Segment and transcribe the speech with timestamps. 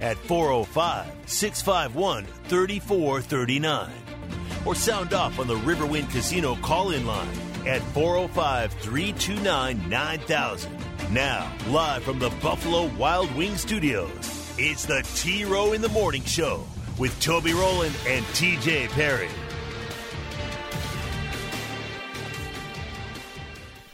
[0.00, 3.92] at 405 651 3439.
[4.66, 7.28] Or sound off on the Riverwind Casino call in line
[7.66, 10.78] at 405 329 9000.
[11.10, 16.24] Now, live from the Buffalo Wild Wing Studios, it's the T Row in the Morning
[16.24, 16.64] Show
[16.98, 19.28] with Toby Rowland and TJ Perry.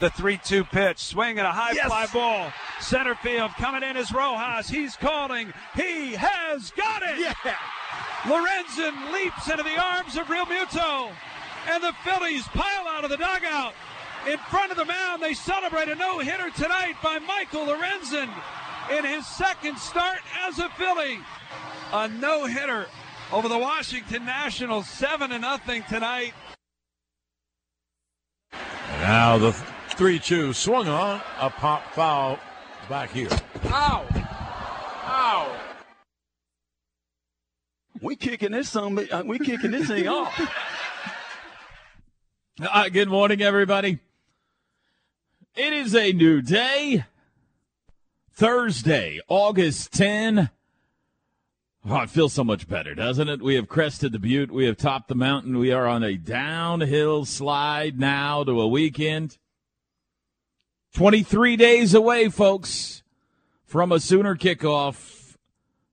[0.01, 1.85] The 3 2 pitch, swing and a high Yes.
[1.85, 2.51] fly ball.
[2.79, 4.67] Center field coming in is Rojas.
[4.67, 5.53] He's calling.
[5.75, 7.19] He has got it.
[7.19, 7.55] Yeah.
[8.23, 11.11] Lorenzen leaps into the arms of Realmuto.
[11.69, 13.75] And the Phillies pile out of the dugout.
[14.27, 18.27] In front of the mound, they celebrate a no hitter tonight by Michael Lorenzen
[18.89, 21.19] in his second start as a Philly.
[21.93, 22.87] A no hitter
[23.31, 26.33] over the Washington Nationals, 7 to nothing tonight.
[28.99, 29.55] Now the
[29.95, 32.39] 3 2 swung on, a pop foul
[32.89, 33.29] back here.
[33.65, 34.05] Ow.
[35.05, 35.59] Ow.
[38.01, 38.97] We kicking this song.
[39.11, 40.39] uh, We kicking this thing off.
[42.61, 43.97] Uh, good morning, everybody.
[45.55, 47.05] It is a new day.
[48.33, 50.49] Thursday, August 10.
[51.89, 53.41] Oh, it feels so much better, doesn't it?
[53.41, 54.51] We have crested the butte.
[54.51, 55.57] We have topped the mountain.
[55.57, 59.37] We are on a downhill slide now to a weekend.
[60.93, 63.01] 23 days away, folks,
[63.65, 65.37] from a Sooner kickoff.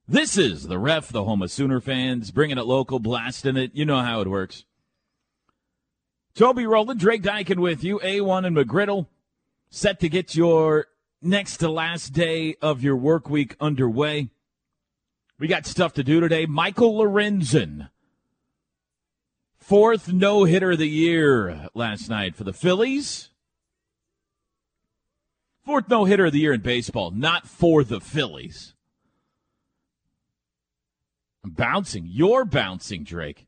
[0.09, 3.71] This is the ref, the home of Sooner fans, bringing it local, blasting it.
[3.75, 4.65] You know how it works.
[6.35, 9.07] Toby Rowland, Drake Dykin with you, A1 and McGriddle,
[9.71, 10.87] set to get your
[11.23, 14.31] next to last day of your work week underway.
[15.39, 16.47] We got stuff to do today.
[16.47, 17.91] Michael Lorenzen,
[19.59, 23.31] fourth no hitter of the year last night for the Phillies.
[25.69, 28.73] Fourth no hitter of the year in baseball, not for the Phillies.
[31.45, 32.09] I'm bouncing.
[32.09, 33.47] You're bouncing, Drake.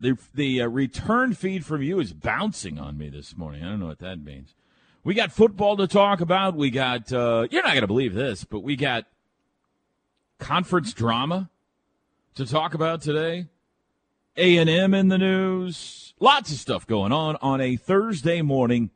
[0.00, 3.62] The the uh, return feed from you is bouncing on me this morning.
[3.62, 4.56] I don't know what that means.
[5.04, 6.56] We got football to talk about.
[6.56, 9.04] We got uh, you're not going to believe this, but we got
[10.40, 11.50] conference drama
[12.34, 13.46] to talk about today.
[14.36, 16.14] A and M in the news.
[16.18, 18.90] Lots of stuff going on on a Thursday morning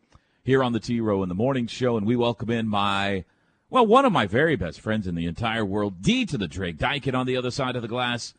[0.44, 3.24] here on the T Row in the Morning Show, and we welcome in my
[3.70, 6.76] well, one of my very best friends in the entire world, D to the Drake
[6.76, 8.34] Dykin on the other side of the glass.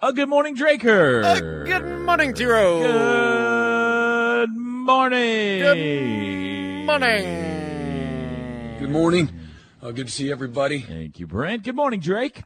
[0.00, 1.24] A good morning, Draker.
[1.24, 2.80] Uh, good morning, Tiro.
[4.40, 5.58] Good morning.
[5.60, 8.76] Good morning.
[8.78, 9.30] Good morning.
[9.82, 10.80] Uh, good to see everybody.
[10.80, 11.64] Thank you, Brent.
[11.64, 12.42] Good morning, Drake.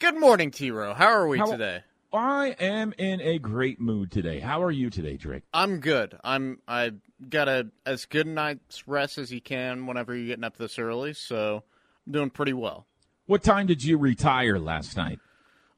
[0.00, 0.92] Good morning, Tiro.
[0.92, 1.82] How are we How- today?
[2.12, 4.38] I am in a great mood today.
[4.38, 5.42] How are you today, Drake?
[5.52, 6.16] I'm good.
[6.22, 6.92] I'm I
[7.28, 10.78] got a as good a night's rest as you can whenever you're getting up this
[10.78, 11.62] early, so
[12.06, 12.86] I'm doing pretty well.
[13.26, 15.18] What time did you retire last night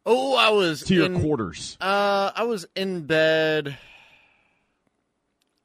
[0.05, 1.77] Oh, I was to your in, quarters?
[1.81, 3.77] Uh, I was in bed,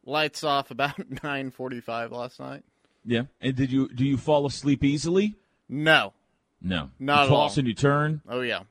[0.06, 2.64] lights off about 9:45 last night.
[3.06, 3.24] Yeah.
[3.40, 5.36] And did you do you fall asleep easily?
[5.70, 6.14] No.
[6.62, 6.90] No.
[7.00, 7.48] Not you at all.
[7.48, 8.22] toss and you turn.
[8.28, 8.62] Oh yeah.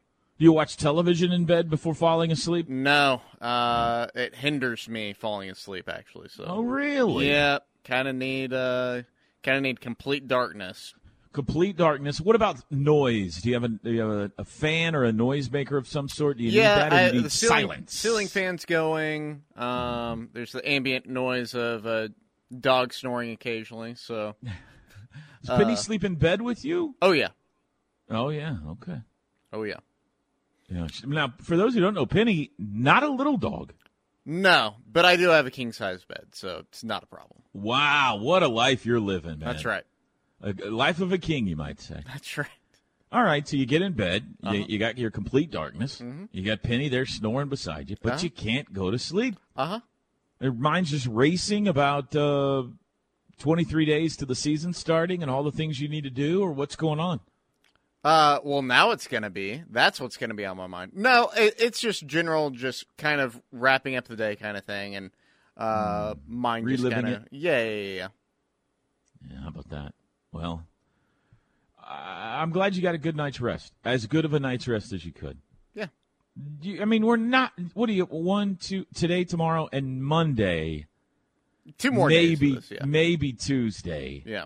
[0.41, 2.67] Do you watch television in bed before falling asleep?
[2.67, 3.21] No.
[3.43, 6.31] Uh, it hinders me falling asleep actually.
[6.31, 6.45] So.
[6.47, 7.29] Oh, really?
[7.29, 9.03] Yeah, kind of need uh,
[9.43, 10.95] kind of need complete darkness.
[11.35, 12.23] Complete darkness.
[12.23, 13.43] What about noise?
[13.43, 16.09] Do you have a do you have a, a fan or a noisemaker of some
[16.09, 16.39] sort?
[16.39, 17.93] Do you yeah, need that or I, need the ceiling, silence?
[17.93, 19.43] ceiling fans going.
[19.57, 22.09] Um, there's the ambient noise of a
[22.59, 23.95] dog snoring occasionally.
[23.95, 24.37] So,
[25.45, 26.95] Does Penny uh, sleep in bed with you?
[27.03, 27.29] oh yeah,
[28.11, 28.57] Oh yeah.
[28.71, 29.03] Okay.
[29.53, 29.81] oh yeah.
[30.71, 30.87] Yeah.
[31.05, 33.73] Now, for those who don't know, Penny, not a little dog.
[34.25, 37.43] No, but I do have a king size bed, so it's not a problem.
[37.53, 39.41] Wow, what a life you're living, man.
[39.41, 39.85] That's right.
[40.43, 42.03] A, life of a king, you might say.
[42.07, 42.47] That's right.
[43.13, 44.55] All right, so you get in bed, Uh-huh.
[44.55, 46.27] you, you got your complete darkness, Mm-hmm.
[46.31, 48.23] you got Penny there snoring beside you, but Uh-huh.
[48.25, 49.35] you can't go to sleep.
[49.57, 49.81] Uh huh.
[50.41, 52.63] Your mind's just racing about uh,
[53.39, 56.53] 23 days to the season starting and all the things you need to do, or
[56.53, 57.21] what's going on?
[58.03, 59.63] Uh, well, now it's gonna be.
[59.71, 60.93] That's what's gonna be on my mind.
[60.95, 64.97] No, it, it's just general, just kind of wrapping up the day kind of thing,
[64.97, 65.11] and
[65.57, 67.29] uh, mind just Reliving kind of it?
[67.33, 68.09] yeah, yeah, yeah,
[69.31, 69.41] yeah.
[69.43, 69.95] How about that?
[70.33, 70.65] Well,
[71.87, 75.05] I'm glad you got a good night's rest, as good of a night's rest as
[75.05, 75.39] you could.
[75.75, 75.87] Yeah.
[76.63, 77.53] You, I mean, we're not.
[77.75, 78.05] What do you?
[78.05, 80.87] One, two, today, tomorrow, and Monday.
[81.77, 82.69] Two more maybe, days.
[82.69, 82.85] this, yeah.
[82.87, 84.23] maybe Tuesday.
[84.25, 84.45] yeah.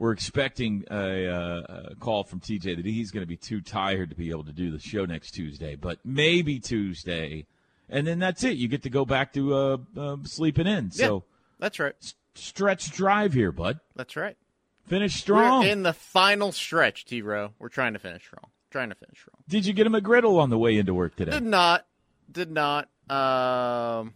[0.00, 4.08] We're expecting a, uh, a call from TJ that he's going to be too tired
[4.08, 7.44] to be able to do the show next Tuesday, but maybe Tuesday,
[7.86, 8.56] and then that's it.
[8.56, 10.90] You get to go back to uh, uh, sleeping in.
[10.90, 11.24] So
[11.58, 11.92] That's right.
[12.02, 13.78] s- stretch drive here, bud.
[13.94, 14.38] That's right.
[14.86, 15.64] Finish strong.
[15.64, 17.52] We're in the final stretch, T Row.
[17.58, 18.46] We're trying to finish strong.
[18.70, 19.42] Trying to finish strong.
[19.50, 21.32] Did you get him a griddle on the way into work today?
[21.32, 21.86] Did not.
[22.32, 22.88] Did not.
[23.10, 24.14] Um,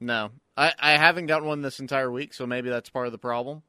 [0.00, 0.30] no.
[0.56, 3.62] I, I haven't gotten one this entire week, so maybe that's part of the problem.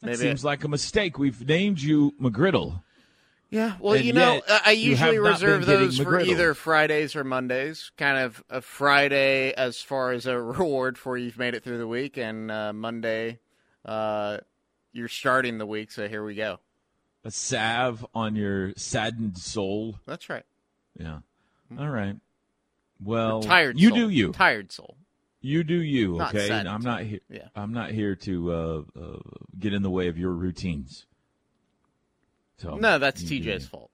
[0.00, 1.18] That Maybe seems like a mistake.
[1.18, 2.82] We've named you McGriddle.
[3.48, 6.26] Yeah, well, And you know, I- I you have usually reserve those for McGriddle.
[6.26, 7.92] either Fridays or Mondays.
[7.96, 11.86] Kind of a Friday as far as a reward for you've made it through the
[11.86, 13.38] week, and uh, Monday,
[13.84, 14.38] uh,
[14.92, 15.92] you're starting the week.
[15.92, 16.58] So here we go.
[17.24, 19.98] A salve on your saddened soul.
[20.06, 20.44] That's right.
[20.98, 21.18] Yeah.
[21.78, 22.16] All right.
[23.02, 23.78] Well, Tired.
[23.78, 23.98] you soul.
[23.98, 24.32] do you.
[24.32, 24.96] Tired soul.
[25.40, 26.16] You do you.
[26.16, 26.50] Not Okay.
[26.52, 27.20] I'm not here.
[27.30, 27.48] Yeah.
[27.54, 29.18] I'm not here to uh, uh,
[29.58, 31.06] get in the way of your routines.
[32.58, 33.90] So No, that's TJ's fault.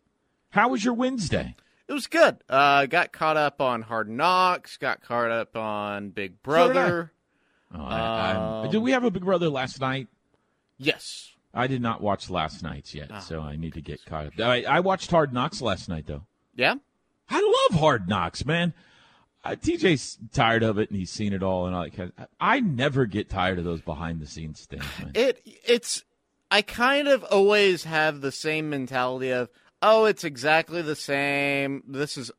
[0.50, 1.56] How was your Wednesday?
[1.88, 2.36] It was good.
[2.48, 4.76] Uh, got caught up on Hard Knocks.
[4.76, 6.72] Got caught up on Big So did I.
[6.72, 7.12] Brother.
[7.74, 7.98] Oh, I,
[8.32, 8.36] I'm-
[8.66, 10.08] Um, did we have a Big Brother last night?
[10.78, 11.28] yes.
[11.54, 13.20] I did not watch last night's yet, Oh.
[13.20, 14.32] so I need to get caught up.
[14.40, 16.22] I, I watched Hard Knocks last night, though.
[16.54, 16.76] Yeah.
[17.28, 18.72] I love Hard Knocks, man.
[19.44, 22.60] TJ's tired of it, and he's seen it all, and all that kind of, I
[22.60, 25.10] never get tired of those behind the scenes things, man.
[25.14, 26.04] It it's
[26.50, 29.48] I kind of always have the same mentality of
[29.82, 31.82] oh it's exactly the same.
[31.88, 32.30] This is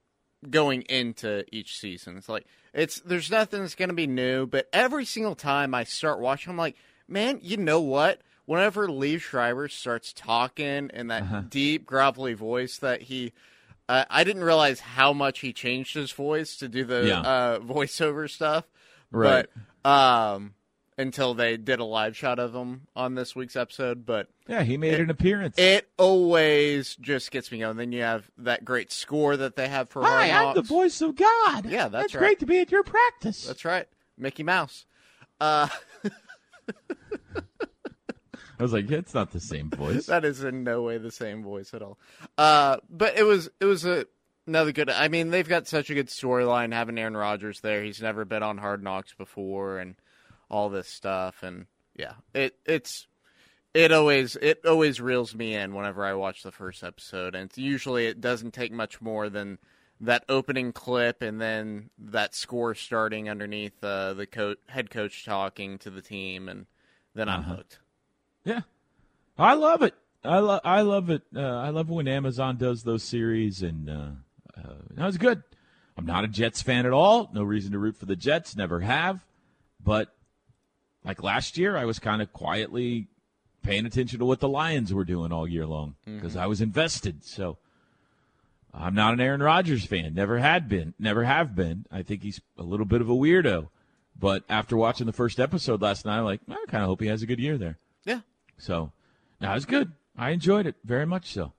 [0.49, 2.17] going into each season.
[2.17, 5.83] It's like it's there's nothing that's going to be new, but every single time I
[5.83, 6.75] start watching I'm like,
[7.07, 8.21] "Man, you know what?
[8.45, 11.41] Whenever Liev Schreiber starts talking in that Uh-huh.
[11.49, 13.31] deep gravelly voice that he
[13.89, 17.19] uh, I didn't realize how much he changed his voice to do the Yeah.
[17.21, 18.65] uh, voiceover stuff.
[19.11, 19.45] Right.
[19.83, 20.53] But um,
[20.97, 24.77] until they did a live shot of him on this week's episode, but yeah, he
[24.77, 25.57] made an appearance.
[25.57, 27.77] it always just gets me going.
[27.77, 31.15] Then you have that great score that they have for Hi, I'm the voice of
[31.15, 31.65] God.
[31.65, 32.19] Yeah, that's right.
[32.19, 33.45] great to be at your practice.
[33.45, 33.87] That's right,
[34.17, 34.85] Mickey Mouse.
[35.41, 35.67] Uh,
[38.59, 40.05] I was like, it's not the same voice.
[40.07, 41.97] that is in no way the same voice at all.
[42.37, 44.05] Uh, but it was it was a
[44.47, 44.89] another good.
[44.89, 47.83] I mean, they've got such a good storyline having Aaron Rodgers there.
[47.83, 49.95] He's never been on Hard Knocks before, and
[50.49, 51.41] all this stuff.
[51.43, 51.65] And
[51.95, 53.07] yeah, it it's
[53.73, 58.05] it always it always reels me in whenever I watch the first episode, and usually
[58.05, 59.57] it doesn't take much more than
[60.01, 65.77] that opening clip and then that score starting underneath uh, the co- head coach talking
[65.79, 66.65] to the team, and
[67.15, 67.55] then I'm Uh-huh.
[67.55, 67.79] hooked.
[68.45, 68.61] Yeah,
[69.37, 69.93] I love it.
[70.23, 70.61] I love.
[70.63, 71.23] I love it.
[71.35, 74.09] Uh, I love when Amazon does those series, and uh,
[74.57, 75.43] uh, that was good.
[75.97, 77.29] I'm not a Jets fan at all.
[77.33, 78.55] No reason to root for the Jets.
[78.55, 79.23] Never have.
[79.83, 80.13] But
[81.03, 83.07] like last year, I was kind of quietly
[83.63, 87.23] paying attention to what the Lions were doing all year long because I was invested.
[87.23, 87.57] So
[88.73, 90.13] I'm not an Aaron Rodgers fan.
[90.13, 90.93] Never had been.
[90.97, 91.85] Never have been.
[91.91, 93.69] I think he's a little bit of a weirdo.
[94.19, 97.07] But after watching the first episode last night, I'm like, I kind of hope he
[97.07, 97.77] has a good year there.
[98.05, 98.21] Yeah.
[98.57, 98.91] So,
[99.41, 99.91] no, it was good.
[100.17, 101.53] I enjoyed it very much so.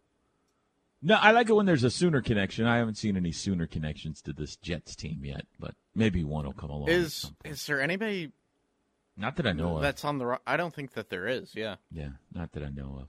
[1.03, 2.67] No, I like it when there's a Sooner connection.
[2.67, 6.55] I haven't seen any Sooner connections to this Jets team yet, but maybe one will
[6.55, 6.89] come along.
[6.89, 8.33] Is is there anybody
[9.17, 9.83] not that I know of.
[9.83, 10.41] that's on the?
[10.47, 11.55] I don't think that there is.
[11.55, 11.77] Yeah.
[11.93, 13.09] yeah, not that I know of.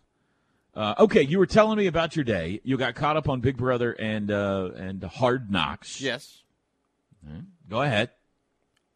[0.75, 2.59] Uh, okay, you were telling me about your day.
[2.63, 6.01] You got caught up on Big Brother and uh, and Hard Knocks.
[6.01, 6.43] Yes.
[7.69, 8.11] Go ahead.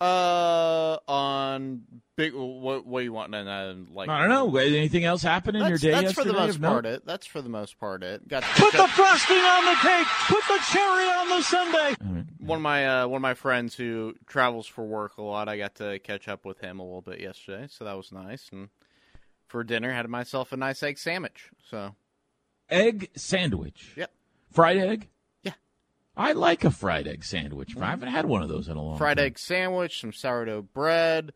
[0.02, 1.82] Uh, on
[2.16, 2.34] big.
[2.34, 3.36] What what do you want?
[3.36, 4.58] And uh, like I don't know.
[4.58, 6.86] Anything else happen in your day that's for the most part.
[6.86, 7.06] It.
[7.06, 8.02] That's for the most part.
[8.04, 10.08] It got Put catch the frosting on the cake.
[10.28, 12.24] Put the cherry on the sundae.
[12.40, 15.50] one of my uh, one of my friends who travels for work a lot.
[15.50, 18.50] I got to catch up with him a little bit yesterday, so that was nice.
[18.54, 18.70] And
[19.48, 21.50] for dinner, had myself a nice egg sandwich.
[21.70, 21.96] So
[22.70, 23.94] Egg sandwich.
[23.96, 24.12] Yep.
[24.52, 25.10] Fried egg.
[26.20, 27.76] I like a fried egg sandwich.
[27.78, 28.98] I haven't had one of those in a long time.
[29.00, 29.26] fried time.
[29.26, 31.32] egg sandwich, some sourdough bread.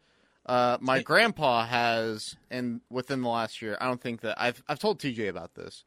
[0.46, 4.80] Uh, my grandpa has, and within the last year, I don't think that I've I've
[4.80, 5.86] told TJ about this.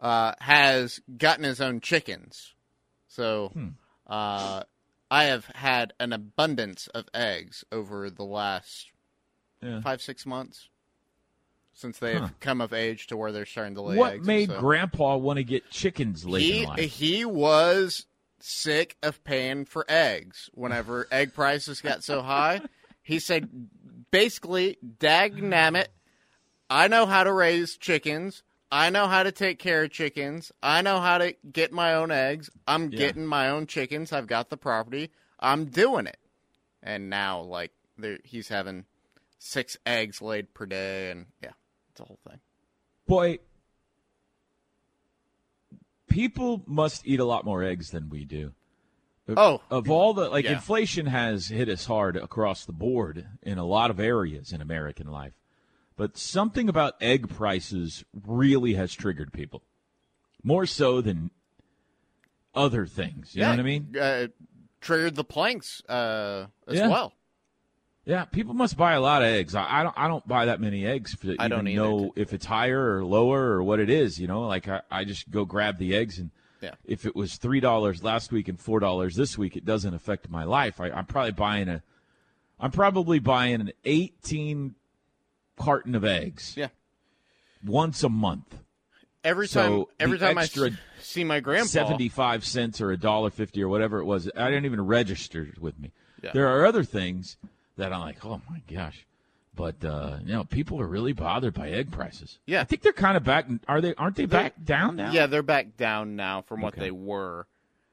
[0.00, 2.54] Uh, has gotten his own chickens,
[3.06, 3.68] so Hmm.
[4.08, 4.64] uh,
[5.10, 8.90] I have had an abundance of eggs over the last
[9.62, 9.80] Yeah.
[9.80, 10.68] five six months
[11.72, 12.28] since they've Huh.
[12.40, 14.26] come of age to where they're starting to lay What eggs.
[14.26, 14.58] made so.
[14.58, 16.80] Grandpa want to get chickens late he in life?
[16.80, 18.06] he was
[18.40, 22.60] sick of paying for eggs whenever egg prices got so high.
[23.02, 23.48] He said,
[24.10, 25.86] basically, dag nammit,
[26.70, 28.42] I know how to raise chickens.
[28.72, 30.50] I know how to take care of chickens.
[30.62, 32.50] I know how to get my own eggs.
[32.66, 32.98] I'm Yeah.
[32.98, 34.12] getting my own chickens.
[34.12, 35.10] I've got the property.
[35.38, 36.16] I'm doing it.
[36.82, 37.72] And now, like,
[38.24, 38.86] he's having
[39.38, 41.52] six eggs laid per day, and yeah,
[41.90, 42.40] it's a whole thing.
[43.06, 43.38] Boy,
[46.14, 48.52] people must eat a lot more eggs than we do.
[49.28, 50.52] Oh, of all the like yeah.
[50.52, 55.10] inflation has hit us hard across the board in a lot of areas in American
[55.10, 55.32] life.
[55.96, 59.62] But something about egg prices really has triggered people.
[60.42, 61.30] More so than
[62.54, 63.34] other things.
[63.34, 63.96] You know what I mean?
[64.00, 64.26] Uh,
[64.80, 66.88] triggered the planks uh, as Yeah.
[66.88, 67.12] well.
[68.06, 69.54] Yeah, people must buy a lot of eggs.
[69.54, 69.94] I, I don't.
[69.98, 73.52] I don't buy that many eggs to I don't know if it's higher or lower
[73.52, 74.20] or what it is.
[74.20, 76.30] You know, like I, I just go grab the eggs, and
[76.60, 76.74] Yeah.
[76.84, 80.28] if it was three dollars last week and four dollars this week, it doesn't affect
[80.28, 80.80] my life.
[80.82, 81.82] I, I'm probably buying a.
[82.60, 84.74] I'm probably buying an 18
[85.58, 86.68] carton of eggs Yeah.
[87.64, 88.58] once a month.
[89.24, 90.46] Every So time, every time I
[91.00, 94.30] see my grandpa, 75 cents or a dollar fifty or whatever it was.
[94.36, 95.92] I didn't even register with me.
[96.22, 96.32] Yeah.
[96.34, 97.38] There are other things
[97.76, 99.06] that I'm like, oh my gosh.
[99.56, 102.38] But uh, you know, people are really bothered by egg prices.
[102.46, 102.60] Yeah.
[102.60, 103.46] I think they're kind of back.
[103.68, 103.94] Are they?
[103.94, 105.12] Aren't they back down now?
[105.12, 106.86] Yeah, they're back down now from what Okay.
[106.86, 107.46] they were,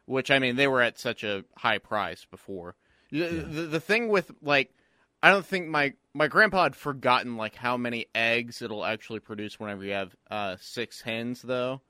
[0.05, 2.75] which I mean they were at such a high price before.
[3.11, 4.73] The, the, the thing with like,
[5.21, 9.59] I don't think my my grandpa had forgotten like how many eggs it'll actually produce
[9.59, 11.81] whenever you have uh, six hens though,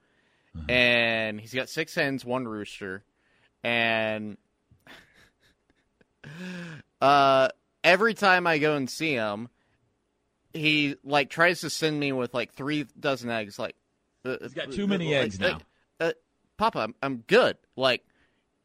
[0.68, 3.06] and he's got six hens, one rooster,
[3.64, 4.36] and
[7.02, 7.48] uh,
[7.84, 9.50] every time I go and see him,
[10.54, 13.76] he like tries to send me with like three dozen eggs, like.
[14.24, 15.60] Uh, He's got too many eggs now.
[16.00, 16.12] uh,
[16.58, 17.58] Papa, I'm, I'm good.
[17.76, 18.04] Like,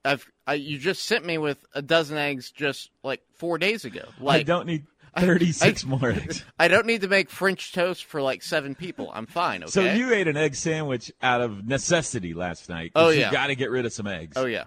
[0.04, 4.02] I've I, you just sent me with a dozen eggs just like four days ago.
[4.20, 4.85] Like, I don't need
[5.18, 6.44] 36 I- more eggs.
[6.58, 9.11] I don't need to make French toast for like seven people.
[9.14, 9.62] I'm fine.
[9.62, 9.70] Okay.
[9.70, 12.92] So you ate an egg sandwich out of necessity last night.
[12.94, 14.37] Oh, You got to get rid of some eggs.
[14.37, 14.64] Oh yeah.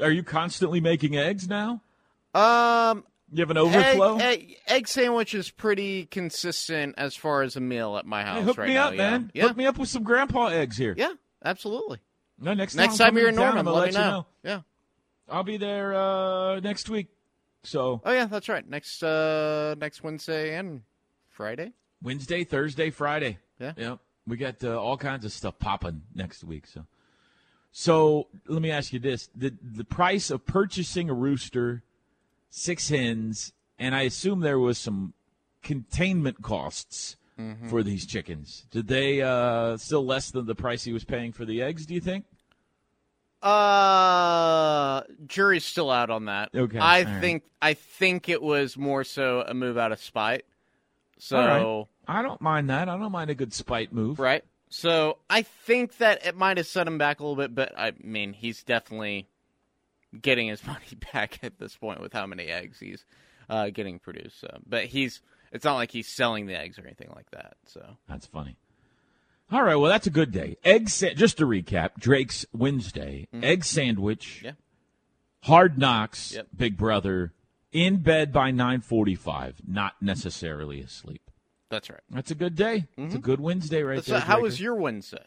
[0.00, 1.80] Are you constantly making eggs now?
[2.34, 3.04] Um.
[3.30, 4.16] You have an overflow?
[4.18, 8.44] egg, egg sandwich is pretty consistent as far as a meal at my house Hey,
[8.44, 8.88] hook right me now.
[8.88, 9.10] up, yeah.
[9.10, 9.30] man.
[9.34, 9.42] Yeah.
[9.48, 10.94] Hook me up with some grandpa eggs here.
[10.96, 11.12] Yeah.
[11.44, 11.98] Absolutely.
[12.40, 14.26] No, next, Next time, time you're in Norman, gonna let me you know.
[14.42, 14.60] Yeah.
[15.28, 17.08] I'll be there uh, next week.
[17.64, 18.66] So Oh yeah, that's right.
[18.68, 20.82] Next uh next Wednesday and
[21.28, 21.72] Friday.
[22.02, 23.38] Wednesday, Thursday, Friday.
[23.60, 23.72] Yeah.
[23.76, 23.96] Yeah.
[24.26, 26.66] We got uh, all kinds of stuff popping next week.
[26.66, 26.86] So,
[27.72, 31.82] so let me ask you this: the the price of purchasing a rooster,
[32.50, 35.14] six hens, and I assume there was some
[35.62, 37.68] containment costs Mm-hmm.
[37.68, 38.66] for these chickens.
[38.72, 41.86] Did they uh, still less than the price he was paying for the eggs?
[41.86, 42.24] Do you think?
[43.40, 46.50] Uh, jury's still out on that.
[46.54, 47.20] Okay, I all right.
[47.20, 50.44] think I think it was more so a move out of spite.
[51.18, 51.36] So
[52.08, 52.18] right.
[52.18, 52.88] I don't mind that.
[52.88, 54.18] I don't mind a good spite move.
[54.18, 54.44] right.
[54.70, 57.92] So I think that it might have set him back a little bit, but I
[58.02, 59.28] mean he's definitely
[60.20, 63.04] getting his money back at this point with how many eggs he's
[63.48, 64.40] uh, getting produced.
[64.40, 65.20] So, but he's
[65.52, 67.56] it's not like he's selling the eggs or anything like that.
[67.66, 68.56] So That's funny.
[69.50, 70.58] All right, well, that's a good day.
[70.62, 74.44] Egg sa- just to recap, Drake's Wednesday, egg sandwich, Mm-hmm.
[74.46, 74.52] Yeah.
[75.44, 76.48] hard knocks, Yep.
[76.54, 77.32] Big Brother,
[77.72, 81.30] in bed by 9:45, not necessarily asleep.
[81.70, 82.00] that's right.
[82.10, 82.88] That's a good day.
[82.98, 84.20] It's a good Wednesday right So there.
[84.20, 84.42] how Draker.
[84.42, 85.24] was your Wednesday?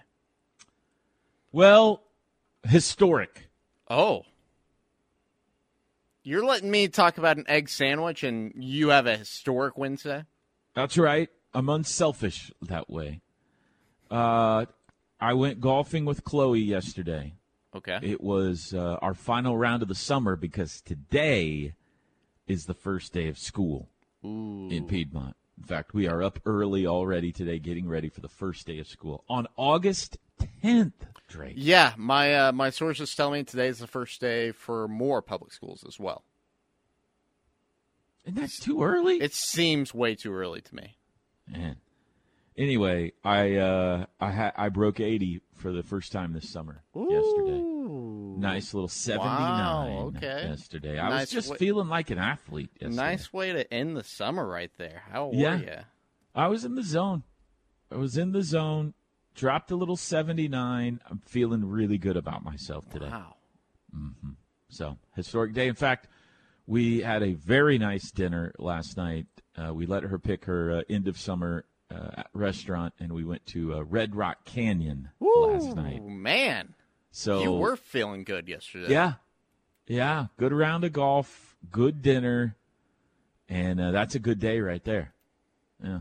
[1.52, 2.04] Well,
[2.64, 3.50] historic.
[3.90, 4.24] Oh.
[6.24, 10.26] You're letting me talk about an egg sandwich and you have a historic Wednesday?
[10.76, 11.30] That's right.
[11.54, 13.22] I'm unselfish that way.
[14.10, 14.66] Uh,
[15.20, 17.34] I went golfing with Chloe yesterday.
[17.76, 18.00] Okay.
[18.04, 21.74] It was uh, our final round of the summer because today
[22.46, 23.90] is the first day of school
[24.24, 25.36] in Piedmont.
[25.58, 28.88] In fact, we are up early already today, getting ready for the first day of
[28.88, 30.18] school on August
[30.64, 30.94] 10th.
[31.28, 35.22] Drake, Yeah, my uh, my sources tell me today is the first day for more
[35.22, 36.26] public schools as well.
[38.26, 39.22] and that's too early.
[39.22, 40.98] It seems way too early to me.
[41.48, 41.78] Man.
[42.58, 47.62] Anyway, I uh, I ha- I broke 80 for the first time this summer yesterday.
[47.62, 50.48] Nice little 79 Wow, okay.
[50.50, 51.00] yesterday.
[51.00, 52.96] I Nice was just wa- feeling like an athlete yesterday.
[52.96, 55.04] Nice way to end the summer right there.
[55.10, 55.58] How were Yeah.
[55.58, 55.76] you?
[56.36, 57.24] I was in the zone.
[57.92, 58.94] I was in the zone.
[59.36, 61.00] Dropped a little 79.
[61.10, 63.10] I'm feeling really good about myself today.
[63.10, 63.36] Wow.
[64.70, 65.68] So, historic day.
[65.68, 66.08] In fact,
[66.66, 69.26] we had a very nice dinner last night.
[69.58, 73.46] Uh, we let her pick her uh, end of summer uh, restaurant, and we went
[73.48, 76.00] to uh, Red Rock Canyon last night.
[76.02, 76.74] Ooh, man.
[77.12, 78.92] So You were feeling good yesterday.
[78.94, 79.14] yeah,
[79.88, 82.56] yeah, good round of golf, good dinner,
[83.50, 85.14] and uh, that's a good day right there.
[85.84, 86.00] Yeah.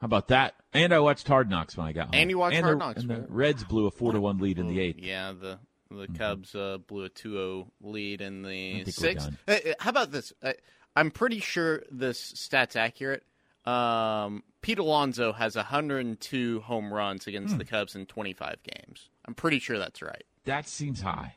[0.00, 0.54] How about that?
[0.72, 2.14] And I watched Hard Knocks when I got home.
[2.14, 3.26] And you watched and Hard the, Knocks, And the.
[3.28, 4.98] Reds blew a four to one lead in the eighth.
[4.98, 5.58] Yeah, the
[5.90, 6.14] the Mm-hmm.
[6.14, 9.28] Cubs uh, blew a 2-0 lead in the sixth.
[9.48, 10.32] Uh, uh, how about this?
[10.40, 10.52] Uh,
[10.94, 13.24] I'm pretty sure this stat's accurate.
[13.66, 17.30] Um, Pete Alonso has 102 home runs Hmm.
[17.30, 19.08] against the Cubs in 25 games.
[19.26, 20.22] I'm pretty sure that's right.
[20.44, 21.34] That seems high.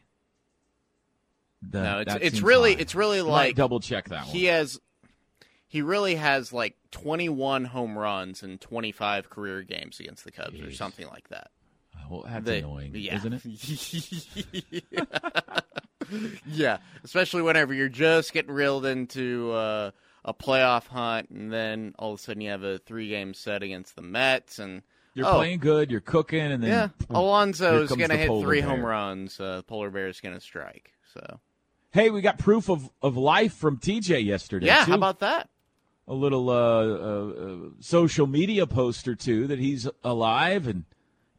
[1.64, 2.82] That- No, it's it's really high.
[2.82, 4.36] it's really like double check that one.
[4.36, 4.80] he has
[5.74, 10.72] he really has like 21 home runs in 25 career games against the Cubs or
[10.72, 11.50] something like that.
[12.12, 13.16] well, that's They- annoying, yeah.
[13.16, 13.42] isn't it?
[16.46, 19.90] yeah, especially whenever you're just getting reeled into uh,
[20.24, 23.96] a playoff hunt, and then all of a sudden you have a three-game set against
[23.96, 24.84] the Mets, and
[25.16, 28.18] You're oh, playing good, you're cooking, and then Yeah, boom, Alonso here is going to
[28.18, 28.70] hit three bear.
[28.70, 29.40] home runs.
[29.40, 30.92] Uh, polar bear is going to strike.
[31.16, 31.40] So
[31.92, 34.68] Hey, we got proof of, of life from TJ yesterday.
[34.68, 34.92] yeah, too.
[34.92, 35.50] how about that?
[36.08, 40.84] A little uh, uh, uh, social media post or two that he's alive and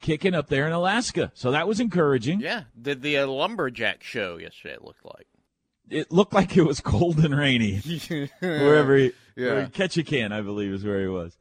[0.00, 1.30] kicking up there in Alaska.
[1.34, 2.40] So that was encouraging.
[2.40, 4.74] Yeah, did the uh, lumberjack show yesterday?
[4.74, 5.26] It looked like.
[5.90, 7.76] It looked like it was cold and rainy
[8.40, 9.52] wherever he, Yeah.
[9.52, 11.36] where Ketchikan, I believe, is where he was.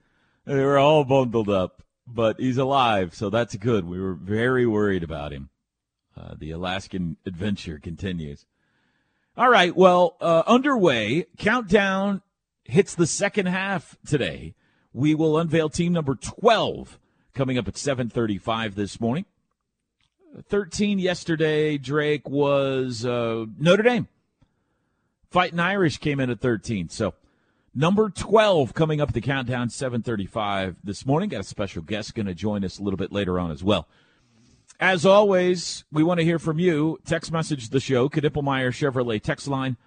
[0.46, 3.88] They were all bundled up, but he's alive, so that's good.
[3.88, 5.50] We were very worried about him.
[6.18, 8.46] Uh, the Alaskan adventure continues.
[9.38, 11.26] All right, well, uh, underway.
[11.38, 12.22] Countdown
[12.66, 14.56] hits the second half today.
[14.94, 17.00] We will unveil team number 12
[17.34, 19.26] coming up at 7:35 this morning.
[20.50, 24.08] 13 yesterday, Drake was uh, Notre Dame.
[25.30, 26.90] Fighting Irish came in at 13.
[26.90, 27.14] So
[27.74, 31.30] number 12 coming up the countdown 735 this morning.
[31.30, 33.88] Got a special guest going to join us a little bit later on as well.
[34.80, 37.00] As always, we want to hear from you.
[37.06, 39.78] Text message the show, Knippelmeyer Chevrolet text line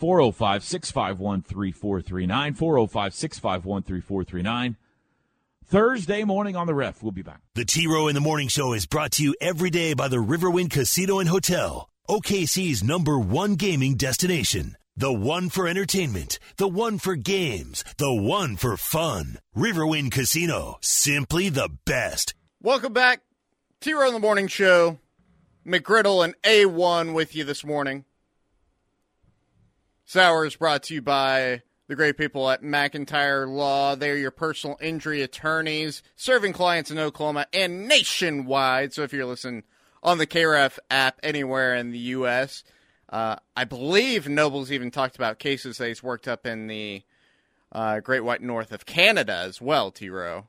[0.00, 2.54] 405 651 3439.
[2.54, 4.76] 405 651 3439.
[5.66, 7.02] Thursday morning on the ref.
[7.02, 7.42] We'll be back.
[7.54, 10.16] The T Row in the Morning Show is brought to you every day by the
[10.16, 14.74] Riverwind Casino and Hotel, OKC's number one gaming destination.
[14.96, 19.38] The one for entertainment, the one for games, the one for fun.
[19.56, 22.34] Riverwind Casino, simply the best.
[22.62, 23.20] Welcome back.
[23.80, 24.98] T Row in the Morning Show.
[25.66, 28.06] McGriddle and A1 with you this morning.
[30.10, 33.94] Sour is brought to you by the great people at McIntyre Law.
[33.94, 38.92] They're your personal injury attorneys, serving clients in Oklahoma and nationwide.
[38.92, 39.62] So if you're listening
[40.02, 42.64] on the KRF app anywhere in the U.S.,
[43.10, 47.04] uh, I believe Noble's even talked about cases that he's worked up in the
[47.70, 50.48] uh, Great White North of Canada as well, T Row.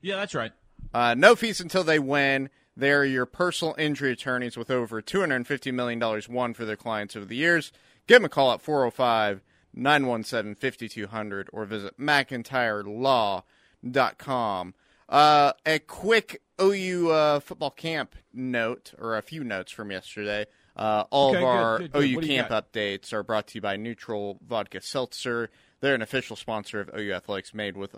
[0.00, 0.50] Yeah, that's right.
[0.92, 2.50] Uh, no fees until they win.
[2.76, 7.36] They're your personal injury attorneys with over $250 million won for their clients over the
[7.36, 7.70] years.
[8.10, 9.40] Give them a call at 405
[9.72, 14.74] 917 5200 or visit McIntyreLaw.com.
[15.08, 20.46] Uh, a quick OU uh, football camp note, or a few notes from yesterday.
[20.76, 22.02] Uh, all Okay, of our good, good.
[22.10, 25.48] OU What camp updates are brought to you by NÜTRL Vodka Seltzer.
[25.78, 27.94] They're an official sponsor of OU Athletics, made with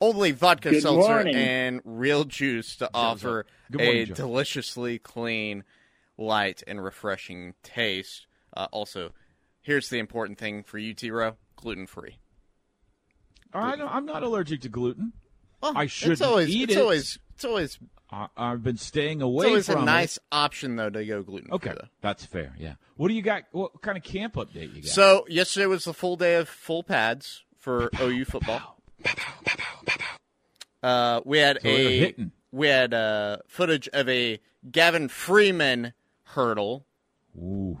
[0.00, 1.34] only vodka Good seltzer morning.
[1.34, 4.14] and real juice to offer morning, a Joe.
[4.14, 5.64] deliciously clean,
[6.16, 8.28] light, and refreshing taste.
[8.56, 9.10] Uh, also,
[9.66, 12.18] here's the important thing for you, T Row gluten free.
[13.52, 15.12] I don't, I'm not allergic to gluten.
[15.62, 16.80] I should it's always, eat it's it.
[16.80, 17.78] Always, it's always,
[18.10, 19.46] I, I've been staying away.
[19.46, 19.84] it's always a it.
[19.84, 21.54] nice option though to go gluten free.
[21.56, 22.54] Okay, that's fair.
[22.58, 22.74] Yeah.
[22.96, 23.44] What do you got?
[23.52, 24.90] What kind of camp update you got?
[24.90, 28.78] So yesterday was the full day of full pads for OU football.
[29.02, 29.12] Bow,
[29.44, 29.92] bow,
[30.82, 32.32] Uh, we had So a hitting.
[32.52, 34.38] we had uh, footage of a
[34.70, 35.92] Gavin Freeman
[36.24, 36.86] hurdle,
[37.36, 37.78] Ooh.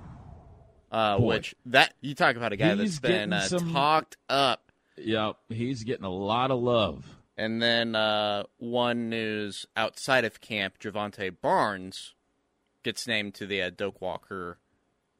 [0.90, 1.26] Uh, Boy.
[1.26, 4.70] which that you talk about a guy He's that's been uh, some- talked up.
[4.96, 7.04] Yep, he's getting a lot of love.
[7.36, 12.14] And then uh, one news outside of camp, Jovantae Barnes
[12.82, 14.58] gets named to the uh, Doak Walker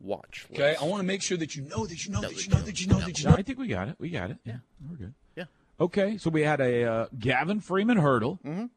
[0.01, 0.61] watch list.
[0.61, 2.61] Okay, I want to make sure that you know that you know that you know
[2.61, 3.37] that you know that you Yeah, know.
[3.37, 3.97] I think we got it.
[3.99, 4.39] We got it.
[4.45, 4.57] Yeah,
[4.89, 5.15] we're good.
[5.35, 5.45] Yeah.
[5.81, 8.71] Okay, so we had a uh, Gavin Freeman hurdle Mhm.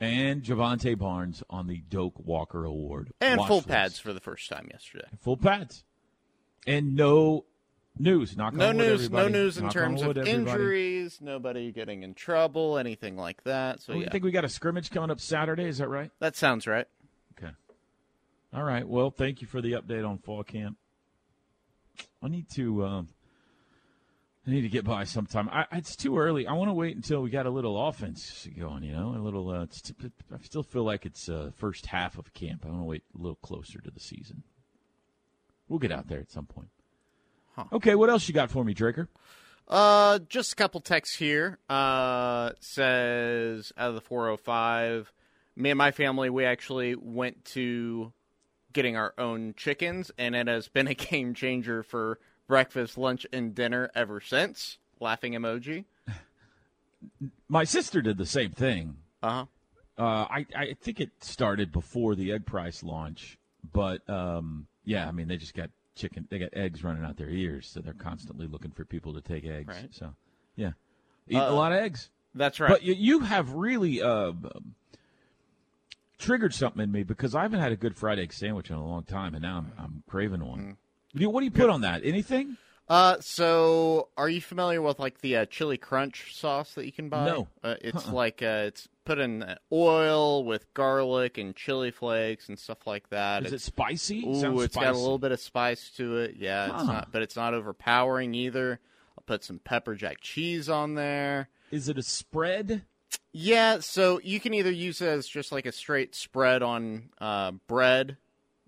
[0.00, 3.12] and Jovantae Barnes on the Doak Walker Award.
[3.20, 3.68] and watch full list.
[3.68, 5.06] pads for the first time yesterday.
[5.20, 5.84] Full pads.
[6.66, 7.44] And no
[7.98, 8.36] news.
[8.36, 10.50] Knock No wood, news, no news in Knock terms of wood, everybody.
[10.52, 13.80] injuries, nobody getting in trouble, anything like that.
[13.82, 15.64] So Well, yeah, You think we got a scrimmage coming up Saturday?
[15.64, 16.10] Is that right?
[16.20, 16.86] that sounds right.
[17.38, 17.52] Okay.
[18.54, 18.86] All right.
[18.86, 20.76] Well, thank you for the update on fall camp.
[22.22, 22.84] I need to.
[22.84, 23.08] Um,
[24.46, 25.48] I need to get by sometime.
[25.50, 26.48] I, it's too early.
[26.48, 28.82] I want to wait until we got a little offense going.
[28.82, 29.50] You know, a little.
[29.50, 29.92] Uh, it's,
[30.32, 32.64] I still feel like it's uh, first half of camp.
[32.66, 34.42] I want to wait a little closer to the season.
[35.72, 36.68] We'll get out there at some point.
[37.56, 37.64] Huh.
[37.72, 37.94] Okay.
[37.94, 39.08] What else you got for me, Draker?
[39.66, 41.58] Uh, just a couple texts here.
[41.66, 45.10] Uh, says out of the 405,
[45.56, 48.12] me and my family, we actually went to
[48.74, 53.54] getting our own chickens, and it has been a game changer for breakfast, lunch, and
[53.54, 54.76] dinner ever since.
[55.00, 55.86] Laughing emoji.
[57.48, 58.98] My sister did the same thing.
[59.22, 59.46] Uh-huh.
[59.96, 63.38] Uh, I, I think it started before the egg price launch,
[63.72, 67.30] but um, yeah, I mean they just got chicken, they got eggs running out their
[67.30, 69.68] ears, so they're constantly looking for people to take eggs.
[69.68, 69.88] Right.
[69.90, 70.14] So,
[70.56, 70.72] yeah,
[71.28, 72.10] eat Uh, a lot of eggs.
[72.34, 72.70] That's right.
[72.70, 74.32] But you, you have really uh,
[76.18, 78.86] triggered something in me because I haven't had a good fried egg sandwich in a
[78.86, 80.58] long time, and now I'm, I'm craving one.
[80.58, 80.66] Mm.
[80.68, 82.02] What do you, what do you put on that?
[82.04, 82.56] Anything?
[82.88, 87.08] Uh, so are you familiar with like the uh, chili crunch sauce that you can
[87.08, 87.26] buy?
[87.26, 87.48] No.
[87.62, 92.86] Uh, it's like uh, it's put in oil with garlic and chili flakes and stuff
[92.86, 93.44] like that.
[93.44, 94.24] Is it spicy?
[94.26, 96.36] Ooh, Sounds it's got a little bit of spice to it.
[96.36, 96.92] Yeah, it's Huh.
[96.92, 98.80] not, but it's not overpowering either.
[99.18, 101.48] I'll put some pepper jack cheese on there.
[101.70, 102.82] Is it a spread?
[103.32, 107.52] Yeah, so you can either use it as just like a straight spread on uh,
[107.66, 108.18] bread,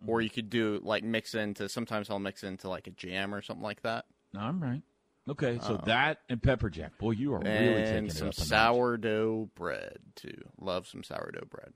[0.07, 1.69] or you could do like mix into.
[1.69, 4.83] Sometimes I'll mix into like a jam or something like that, No, I'm right.
[5.29, 6.99] Okay, so that and pepper jack.
[6.99, 10.37] Boy, you are really taking and it some up sourdough bread too.
[10.61, 11.73] Love some sourdough bread.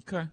[0.00, 0.28] Okay.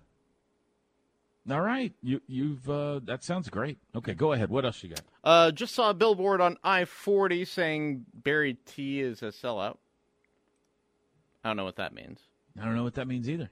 [1.50, 3.78] All right, you you've uh, that sounds great.
[3.96, 4.50] Okay, go ahead.
[4.50, 5.02] What else you got?
[5.24, 9.78] Uh, just saw a billboard on I forty saying Barry T is a sellout.
[11.44, 12.20] I don't know what that means.
[12.60, 13.50] I don't know what that means either.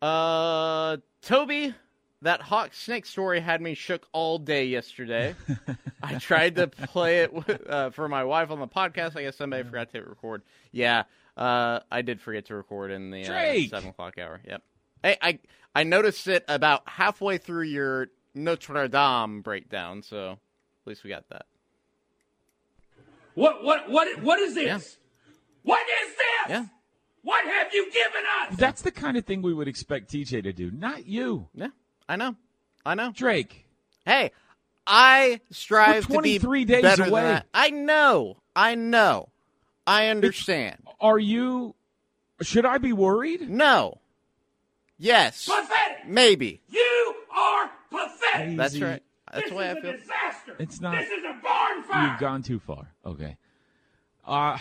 [0.00, 1.74] Uh, Toby,
[2.22, 5.34] that hawk snake story had me shook all day yesterday.
[6.02, 9.16] I tried to play it with, uh, for my wife on the podcast.
[9.16, 10.42] I guess somebody forgot to hit record.
[10.72, 11.04] Yeah,
[11.36, 14.40] uh, I did forget to record in the uh, seven o'clock hour.
[14.46, 14.62] Yep.
[15.02, 15.38] Hey, I
[15.74, 21.28] I noticed it about halfway through your Notre Dame breakdown, so at least we got
[21.28, 21.46] that.
[23.34, 24.64] What what what what is this?
[24.64, 24.78] Yeah.
[25.62, 26.48] What is this?
[26.48, 26.64] Yeah.
[27.22, 28.56] What have you given us?
[28.56, 31.68] That's the kind of thing we would expect TJ to do, not you, Yeah,
[32.08, 32.36] I know,
[32.84, 33.12] I know.
[33.12, 33.64] Drake.
[34.04, 34.30] Hey,
[34.86, 37.22] I strive We're to be 23 days better than away.
[37.22, 37.46] that.
[37.52, 39.28] I know, I know,
[39.86, 40.76] I understand.
[41.00, 41.74] Are you?
[42.42, 43.48] Should I be worried?
[43.50, 43.98] No.
[44.98, 45.46] Yes.
[45.46, 46.06] Pathetic.
[46.08, 46.60] Maybe.
[46.68, 48.56] You are pathetic.
[48.56, 49.02] That's right.
[49.32, 49.92] That's why the way is I a feel.
[49.92, 50.56] disaster.
[50.58, 52.08] It's not- This is a barn fire.
[52.10, 52.92] You've gone too far.
[53.04, 53.36] Okay.
[54.26, 54.58] Uh,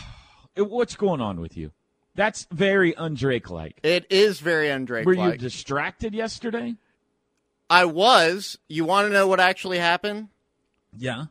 [0.57, 1.71] what's going on with you?
[2.15, 3.77] That's very undrake like.
[3.83, 6.75] It is very undrake Were you distracted yesterday?
[7.69, 8.57] I was.
[8.67, 10.29] You want to know what actually happened?
[10.97, 11.25] Yeah.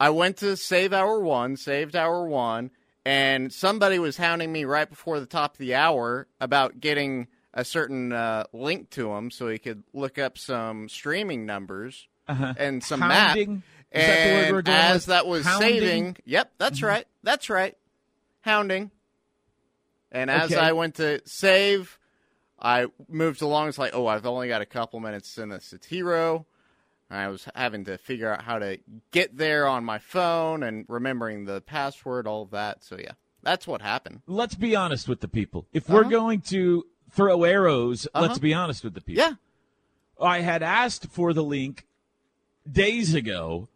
[0.00, 2.70] I went to save hour one, saved hour one,
[3.04, 7.64] and somebody was hounding me right before the top of the hour about getting a
[7.64, 12.54] certain uh, link to him so he could look up some streaming numbers Uh-huh.
[12.56, 13.54] and some Hounding?
[13.54, 13.62] map.
[13.90, 15.06] Is that and going as with?
[15.06, 15.68] that was Hounding?
[15.70, 15.80] Mm-hmm.
[15.80, 17.74] saving, yep, that's right, that's right,
[18.42, 18.90] hounding.
[20.12, 20.60] And as Okay.
[20.60, 21.97] I went to save,
[22.60, 23.68] I moved along.
[23.68, 26.44] It's like, oh, I've only got a couple minutes in the Satiro.
[27.10, 28.78] I was having to figure out how to
[29.12, 32.84] get there on my phone and remembering the password, all of that.
[32.84, 34.20] So yeah, that's what happened.
[34.26, 35.66] Let's be honest with the people.
[35.72, 36.10] If we're Uh-huh.
[36.10, 38.26] going to throw arrows, Uh-huh.
[38.26, 39.22] let's be honest with the people.
[39.24, 39.34] Yeah,
[40.20, 41.86] I had asked for the link
[42.70, 43.68] days ago,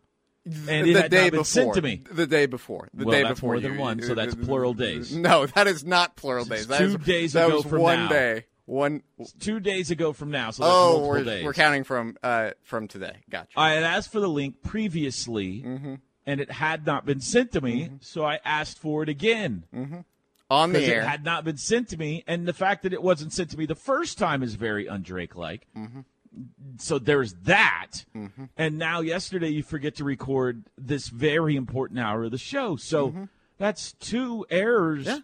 [0.45, 1.45] and it the had day not been before.
[1.45, 2.03] sent to me.
[2.11, 2.89] The day before.
[2.93, 5.15] The Well, day that's before more than you- one, so that's plural days.
[5.17, 6.67] No, that is not plural days.
[6.67, 8.09] That two is- days that ago was from one now.
[8.09, 8.45] day.
[8.67, 9.03] One
[9.41, 11.45] Two days ago from now, so that's oh, we're, days.
[11.45, 13.17] we're counting from uh from today.
[13.29, 13.51] Gotcha.
[13.57, 15.95] I had asked for the link previously, Mm-hmm.
[16.27, 19.65] and it had not been sent to me, so I asked for it again.
[20.51, 21.03] On the because it air.
[21.03, 23.67] had not been sent to me, and the fact that it wasn't sent to me
[23.67, 25.67] the first time is very undrake like.
[25.77, 26.01] Mm-hmm.
[26.79, 28.05] So there's that,
[28.57, 32.77] and now yesterday you forget to record this very important hour of the show.
[32.77, 35.17] So that's two errors Mm-hmm.
[35.17, 35.21] Yeah.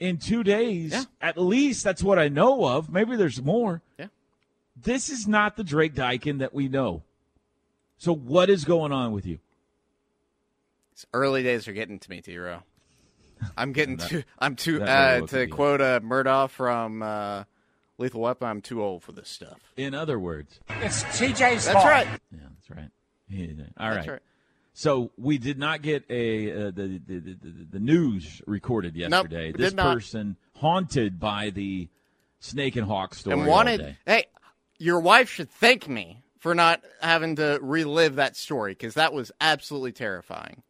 [0.00, 0.92] In two days.
[0.92, 1.04] Yeah.
[1.20, 2.90] At least that's what I know of.
[2.90, 3.82] Maybe there's more.
[3.98, 4.06] Yeah.
[4.74, 7.02] This is not the Drake Dykin that we know.
[7.98, 9.38] So what is going on with you?
[10.94, 12.62] These early days are getting to me, T Row.
[13.56, 14.22] I'm getting too.
[14.38, 14.82] I'm too.
[14.82, 17.44] Uh, to quote uh, Murtaugh from uh,
[17.98, 19.58] Lethal Weapon, I'm too old for this stuff.
[19.76, 22.06] In other words, It's TJ's That's right.
[22.32, 22.90] yeah, that's right.
[23.28, 23.46] Yeah,
[23.78, 24.12] All That's right.
[24.14, 24.22] right.
[24.80, 29.52] So we did not get a uh, the, the, the the news recorded yesterday.
[29.52, 31.90] we this person haunted by the
[32.38, 33.98] snake and hawk story And wanted.
[34.06, 34.24] Hey,
[34.78, 39.30] your wife should thank me for not having to relive that story because that was
[39.38, 40.62] absolutely terrifying.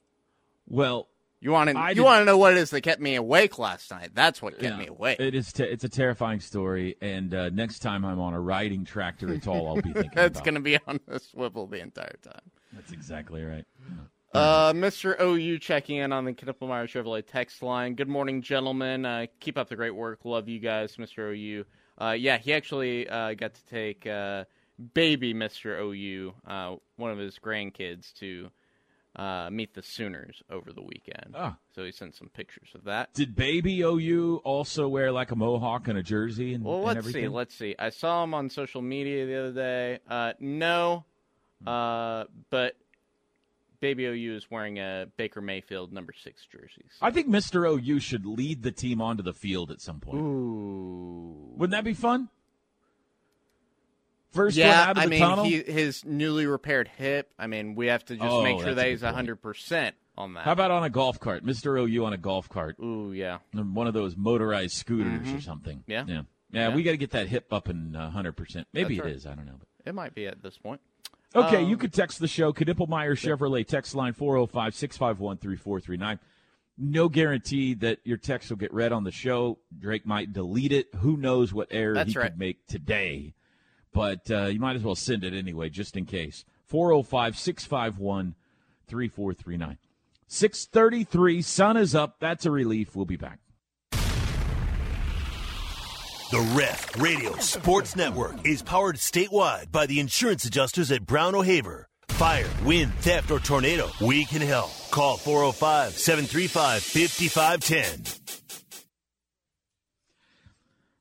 [0.66, 1.06] Well,
[1.40, 1.78] You want to?
[1.78, 4.10] I You want to know what it is that kept me awake last night?
[4.12, 5.20] That's what kept yeah, me awake.
[5.20, 5.52] It is.
[5.52, 9.46] Te- it's a terrifying story, and uh, next time I'm on a riding tractor, it's
[9.46, 12.50] all I'll be thinking That's going to be on the swivel the entire time.
[12.72, 13.64] That's exactly right.
[14.32, 15.20] Uh, Mr.
[15.20, 17.94] OU checking in on the Knippelmeyer Chevrolet text line.
[17.94, 19.04] Good morning, gentlemen.
[19.04, 20.20] Uh, keep up the great work.
[20.24, 21.34] Love you guys, Mr.
[21.34, 21.64] OU.
[22.00, 24.44] Uh, yeah, he actually uh, got to take uh,
[24.94, 25.80] baby Mr.
[25.80, 28.48] OU, uh, one of his grandkids, to
[29.16, 31.34] uh, meet the Sooners over the weekend.
[31.34, 31.56] Ah.
[31.74, 33.12] So he sent some pictures of that.
[33.12, 37.24] Did baby OU also wear like a mohawk and a jersey and, Well, let's everything?
[37.24, 37.28] see.
[37.28, 37.74] Let's see.
[37.78, 39.98] I saw him on social media the other day.
[40.08, 41.04] Uh, no,
[41.66, 42.76] uh, but
[43.80, 46.84] Baby OU is wearing a Baker Mayfield number six jersey.
[46.98, 47.66] So- I think Mr.
[47.68, 50.18] OU should lead the team onto the field at some point.
[50.20, 51.54] Ooh.
[51.56, 52.28] Wouldn't that be fun?
[54.32, 55.44] First yeah, out of the I mean, tunnel.
[55.44, 57.32] he, his newly repaired hip.
[57.36, 60.44] I mean, we have to just Oh, make sure that he's hundred percent on that.
[60.44, 61.44] How about on a golf cart?
[61.44, 61.76] Mr.
[61.80, 62.76] OU on a golf cart.
[62.80, 63.38] Ooh, yeah.
[63.52, 65.42] One of those motorized scooters or Mhm.
[65.42, 65.82] something.
[65.88, 66.04] Yeah.
[66.06, 66.22] Yeah.
[66.52, 66.74] Yeah, Yeah.
[66.76, 68.66] we got to get that hip up in uh, 100%.
[68.72, 69.16] Maybe That's it right.
[69.16, 69.26] is.
[69.26, 69.56] I don't know.
[69.58, 69.66] But.
[69.88, 70.80] It might be at this point.
[71.34, 76.18] Okay, Um, you could text the show, Knippelmeyer Chevrolet, text line 405 651 3439.
[76.76, 79.58] No guarantee that your text will get read on the show.
[79.78, 80.88] Drake might delete it.
[80.96, 82.30] Who knows what error That's he right.
[82.30, 83.34] could make today.
[83.92, 86.44] But uh, you might as well send it anyway, just in case.
[86.66, 88.34] 405 651
[88.86, 89.78] 3439.
[90.26, 92.16] 633, sun is up.
[92.20, 92.94] That's a relief.
[92.96, 93.40] We'll be back.
[96.30, 101.88] The Ref Radio Sports Network is powered statewide by the insurance adjusters at Brown O'Haver.
[102.10, 104.70] Fire, wind, theft, or tornado, we can help.
[104.92, 108.04] Call 405 735 5510.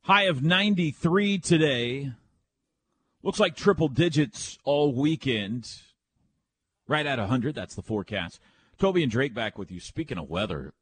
[0.02, 2.12] High of 93 today.
[3.22, 5.72] Looks like triple digits all weekend.
[6.88, 7.54] Right at 100.
[7.54, 8.40] That's the forecast.
[8.80, 9.80] Toby and Drake back with you.
[9.80, 10.74] Speaking of weather,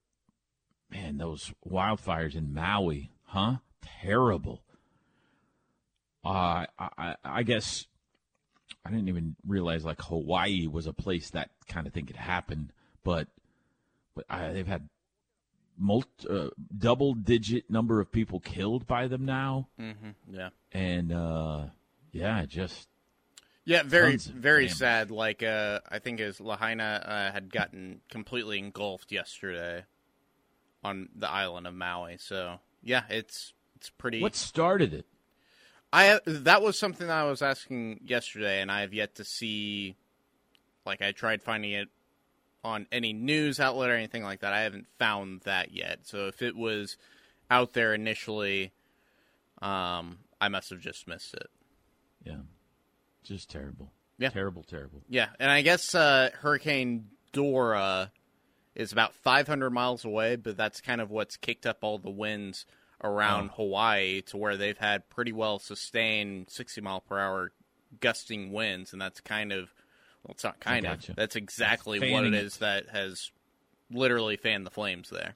[0.89, 3.57] man, those wildfires in Maui, huh?
[4.01, 4.61] Terrible.
[6.25, 7.85] Uh, I, I, I guess
[8.85, 12.71] I didn't even realize like Hawaii was a place that kind of thing could happen,
[13.03, 13.27] but
[14.15, 14.89] but I, they've had
[15.77, 20.35] multi, uh, double digit number of people killed by them now, Mm-hmm.
[20.35, 20.49] Yeah.
[20.73, 21.65] and uh,
[22.11, 22.89] yeah, just
[23.63, 24.77] Yeah, very very damage.
[24.77, 25.11] sad.
[25.11, 29.85] Like uh, I think his Lahaina uh, had gotten completely engulfed yesterday
[30.83, 32.17] on the island of Maui.
[32.17, 34.21] So yeah, it's it's pretty.
[34.21, 35.05] what started it?
[35.93, 39.95] I that was something I was asking yesterday, and I have yet to see.
[40.85, 41.89] Like I tried finding it
[42.63, 44.53] on any news outlet or anything like that.
[44.53, 45.99] I haven't found that yet.
[46.03, 46.97] So if it was
[47.51, 48.71] out there initially,
[49.61, 51.49] um, I must have just missed it.
[52.25, 52.41] Yeah,
[53.23, 53.91] just terrible.
[54.17, 54.29] Yeah.
[54.29, 55.03] terrible, terrible.
[55.07, 58.11] Yeah, and I guess uh, Hurricane Dora
[58.73, 62.65] is about 500 miles away, but that's kind of what's kicked up all the winds
[63.03, 67.51] around Hawaii to where they've had pretty well sustained 60 mile per hour
[67.99, 69.73] gusting winds, and that's kind of
[70.23, 72.43] well, it's not kind of that's exactly what it it.
[72.43, 73.31] is that has
[73.91, 75.35] literally fanned the flames there.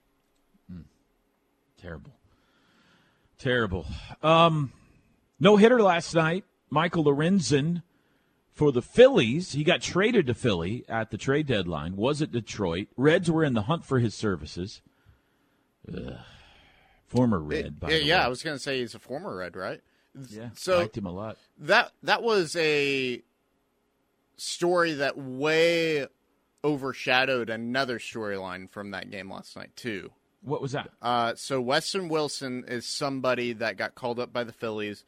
[1.82, 2.12] Terrible.
[3.40, 3.88] Terrible.
[4.22, 4.72] Um,
[5.40, 6.46] no hitter last night.
[6.70, 7.82] Michael Lorenzen
[8.54, 9.54] for the Phillies.
[9.54, 11.96] He got traded to Philly at the trade deadline.
[11.96, 12.88] Was at Detroit.
[12.96, 14.82] Reds were in the hunt for his services.
[15.92, 16.18] Ugh.
[17.12, 18.26] Former Red, by yeah, way.
[18.26, 19.82] I was going to say he's a former Red, right?
[20.30, 21.38] yeah, so- liked him a lot.
[21.60, 23.22] that that was a
[24.38, 26.08] story that way
[26.64, 30.12] overshadowed another storyline from that game last night too.
[30.42, 30.90] What was that?
[31.02, 35.04] Uh, so Weston Wilson is somebody that got called up by the Phillies.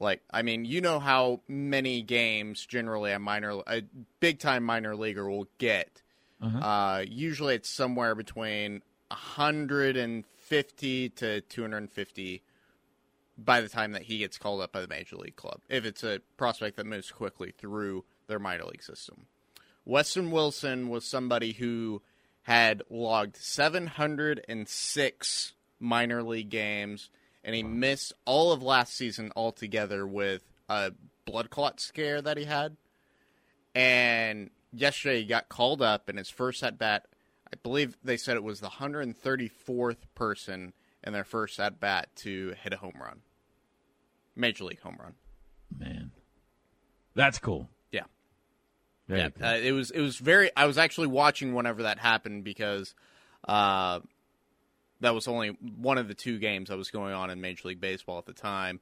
[0.00, 3.82] Like, I mean, you know how many games generally a minor, a
[4.20, 6.02] big time minor leaguer will get.
[6.42, 12.42] uh usually, it's somewhere between 150 to 250
[13.36, 15.60] by the time that he gets called up by the major league club.
[15.68, 19.26] If it's a prospect that moves quickly through their minor league system.
[19.84, 22.02] Weston Wilson was somebody who
[22.42, 27.10] had logged 706 minor league games,
[27.44, 30.92] and he missed all of last season altogether with a
[31.24, 32.76] blood clot scare that he had.
[33.74, 37.06] And yesterday he got called up in his first at bat.
[37.52, 40.72] I believe they said it was the 134th person
[41.04, 43.20] in their first at bat to hit a home run.
[44.36, 45.14] Major league home run.
[45.76, 46.12] Man,
[47.14, 47.68] that's cool.
[47.90, 48.04] Yeah.
[49.08, 49.46] Very yeah, cool.
[49.46, 50.50] uh, it was it was very.
[50.56, 52.94] I was actually watching whenever that happened because
[53.46, 54.00] uh,
[55.00, 57.80] that was only one of the two games that was going on in Major League
[57.80, 58.80] Baseball at the time,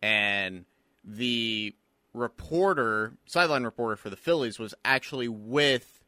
[0.00, 0.64] and
[1.04, 1.74] the
[2.14, 5.98] reporter, sideline reporter for the Phillies, was actually with.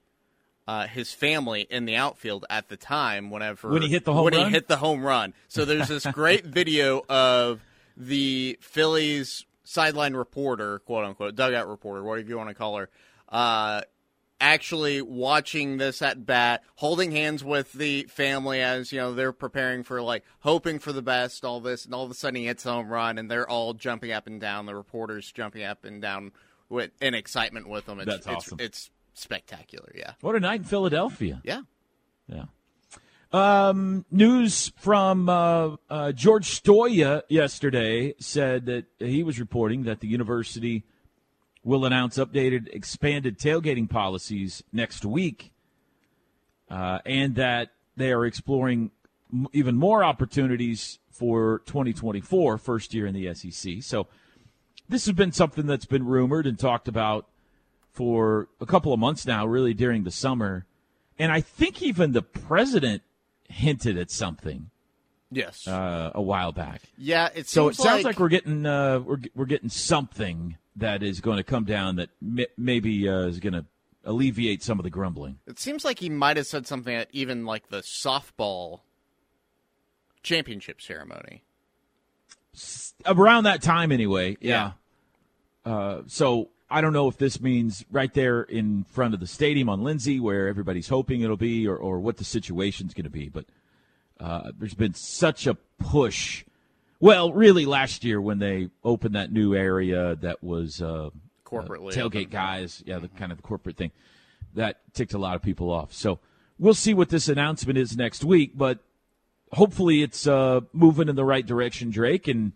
[0.67, 4.25] Uh, his family in the outfield at the time, whenever When he hit the home
[4.25, 4.47] when run?
[4.47, 5.35] he hit the home run.
[5.49, 7.61] So there's this great video of
[7.99, 12.89] the Phillies sideline reporter, quote unquote, dugout reporter, whatever you want to call her,
[13.29, 13.83] uh,
[14.41, 19.83] actually watching this at bat, holding hands with the family as you know they're preparing
[19.83, 22.65] for like hoping for the best, all this, and all of a sudden he hits
[22.65, 24.67] home run, and they're all jumping up and down.
[24.67, 26.33] The reporters jumping up and down
[26.69, 28.01] with in excitement with him.
[28.01, 28.59] It's, That's awesome.
[28.61, 29.93] It's, it's spectacular.
[29.95, 30.13] Yeah.
[30.21, 31.41] What a night in Philadelphia.
[31.45, 31.63] Yeah.
[32.29, 32.45] Yeah.
[33.33, 40.07] Um, news from uh, uh, George Stoia yesterday said that he was reporting that the
[40.07, 40.85] university
[41.65, 45.53] will announce updated, expanded tailgating policies next week,
[46.71, 48.93] uh, and that they are exploring
[49.33, 53.83] m- even more opportunities for 2024, first year in the SEC.
[53.83, 54.07] So
[54.89, 57.27] this has been something that's been rumored and talked about
[57.95, 60.67] for a couple of months now, really during the summer.
[61.19, 63.03] And I think even the president
[63.49, 64.71] hinted at something
[65.31, 65.67] Yes.
[65.67, 66.83] uh, a while back.
[66.99, 67.29] yeah.
[67.35, 71.37] It So it sounds like, we're getting uh, we're we're getting something that is going
[71.39, 73.65] to come down that m- maybe uh, is going to
[74.05, 75.39] alleviate some of the grumbling.
[75.47, 78.81] It seems like he might have said something at even like the softball
[80.23, 81.43] championship ceremony.
[83.07, 84.37] Around that time, anyway.
[84.41, 84.73] Yeah.
[85.65, 89.69] Uh, so I don't know if this means right there in front of the stadium
[89.69, 93.29] on Lindsey, where everybody's hoping it'll be, or, or what the situation's going to be.
[93.29, 93.45] But
[94.19, 96.45] uh, there's been such a push.
[96.99, 101.11] Well, really, last year when they opened that new area that was uh,
[101.45, 103.93] Corporately uh, tailgate guys, yeah, the kind of the corporate thing
[104.55, 105.93] that ticked a lot of people off.
[105.93, 106.19] So
[106.59, 108.81] we'll see what this announcement is next week, but
[109.53, 112.27] hopefully it's uh, moving in the right direction, Drake.
[112.27, 112.51] And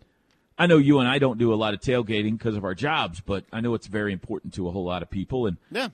[0.59, 3.21] I know you and I don't do a lot of tailgating because of our jobs,
[3.21, 5.47] but I know it's very important to a whole lot of people.
[5.47, 5.89] And Yeah.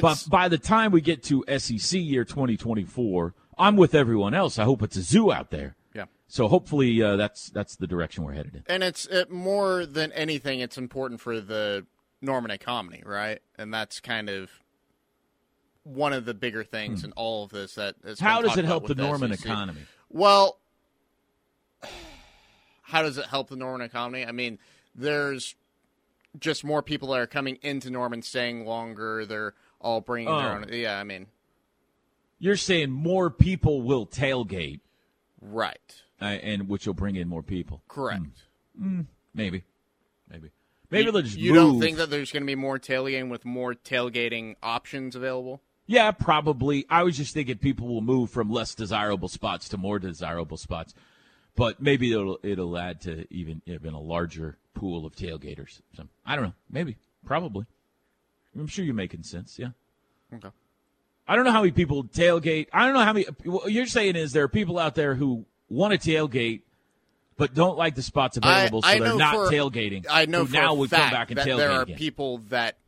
[0.00, 4.58] But by the time we get to SEC year 2024, I'm with everyone else.
[4.58, 5.76] I hope it's a zoo out there.
[5.94, 6.06] yeah.
[6.28, 8.62] So hopefully uh, that's that's the direction we're headed in.
[8.66, 11.86] And it's it, more than anything, it's important for the
[12.20, 13.40] Norman economy, right?
[13.58, 14.50] And that's kind of
[15.84, 17.76] one of the bigger things in all of this.
[17.76, 18.24] That has Hmm.
[18.24, 19.44] How does it help the with Norman SEC.
[19.46, 19.82] economy?
[20.10, 20.58] Well,
[22.86, 24.24] how does it help the Norman economy?
[24.24, 24.58] I mean,
[24.94, 25.54] there's
[26.38, 29.24] just more people that are coming into Norman, staying longer.
[29.26, 30.56] They're all bringing their Oh.
[30.62, 30.68] own.
[30.72, 31.26] Yeah, I mean,
[32.38, 34.80] You're saying more people will tailgate,
[35.40, 37.82] right, uh, and which will bring in more people.
[37.88, 38.44] correct.
[39.34, 39.64] Maybe,
[40.30, 40.50] maybe,
[40.90, 41.72] maybe you, they'll just you move.
[41.72, 45.62] don't think that there's going to be more tailgating with more tailgating options available?
[45.86, 46.84] Yeah, probably.
[46.90, 50.94] I was just thinking people will move from less desirable spots to more desirable spots,
[51.56, 55.80] but maybe it'll it'll add to even even a larger pool of tailgaters.
[55.96, 56.52] So I don't know.
[56.70, 57.66] Maybe, probably.
[58.58, 59.58] I'm sure you're making sense.
[59.58, 59.68] Yeah.
[60.32, 60.48] Okay.
[61.28, 62.68] I don't know how many people tailgate.
[62.72, 63.26] I don't know how many.
[63.44, 66.62] What you're saying is there are people out there who want to tailgate,
[67.36, 70.06] but don't like the spots available, so I they're not for- tailgating.
[70.08, 71.96] I know for now would fact come back and tailgate there are again.
[71.98, 72.78] people that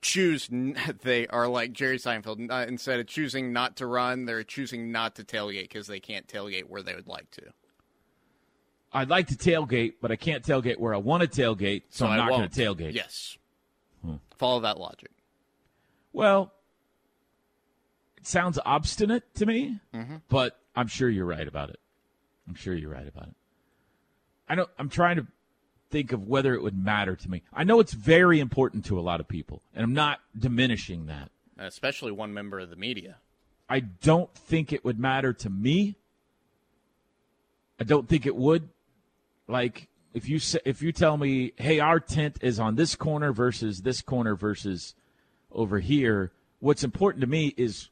[0.00, 0.48] choose.
[1.02, 2.50] They are like Jerry Seinfeld.
[2.50, 6.26] Uh, instead of choosing not to run, they're choosing not to tailgate because they can't
[6.26, 7.42] tailgate where they would like to.
[8.92, 12.16] I'd like to tailgate, but I can't tailgate where I want to tailgate, so, I'm
[12.16, 12.94] not going to tailgate.
[12.94, 13.36] Yes.
[14.36, 15.10] Follow that logic.
[16.12, 16.52] Well,
[18.16, 20.16] it sounds obstinate to me, Mm-hmm.
[20.28, 21.80] but I'm sure you're right about it.
[22.48, 23.34] I'm sure you're right about it.
[24.48, 24.68] I don't.
[24.78, 25.26] I'm trying to
[25.90, 27.42] think of whether it would matter to me.
[27.52, 31.30] I know it's very important to a lot of people, and I'm not diminishing that.
[31.58, 33.16] Especially one member of the media.
[33.68, 35.96] I don't think it would matter to me.
[37.80, 38.68] I don't think it would.
[39.48, 43.82] Like if you if you tell me, "Hey, our tent is on this corner versus
[43.82, 44.94] this corner versus
[45.52, 47.90] over here," what's important to me is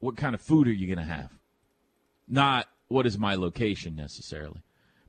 [0.00, 1.30] what kind of food are you going to have,
[2.28, 4.62] not what is my location necessarily.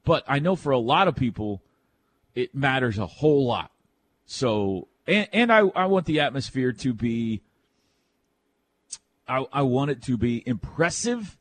[0.03, 1.61] But I know for a lot of people,
[2.35, 3.71] it matters a whole lot.
[4.25, 7.41] So, and, and I, I want the atmosphere to be
[9.27, 11.37] I, I want it to be impressive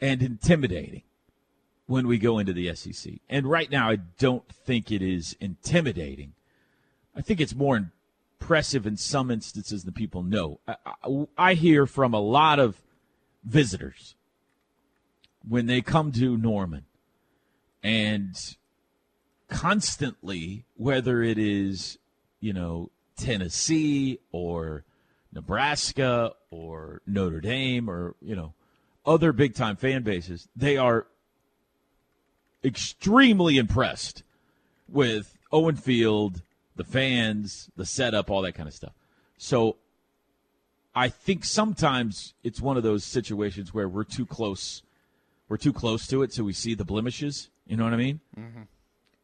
[0.00, 1.02] and intimidating
[1.88, 3.14] when we go into the SEC.
[3.30, 6.34] And right now, I don't think it is intimidating.
[7.16, 7.76] I think it's more
[8.38, 10.60] impressive in some instances than people know.
[10.68, 12.76] I, I, I hear from a lot of
[13.42, 14.16] visitors
[15.48, 16.84] when they come to Norman
[17.82, 18.36] and
[19.48, 21.96] constantly, whether it is,
[22.38, 24.84] you know, Tennessee or
[25.32, 28.52] Nebraska or Notre Dame or, you know,
[29.06, 31.06] other big time fan bases, they are
[32.64, 34.22] extremely impressed
[34.88, 36.42] with Owen Field,
[36.76, 38.92] the fans, the setup, all that kind of stuff.
[39.36, 39.76] So
[40.94, 44.82] I think sometimes it's one of those situations where we're too close.
[45.48, 47.50] We're too close to it, so we see the blemishes.
[47.66, 48.20] You know what I mean?
[48.38, 48.62] Mm-hmm.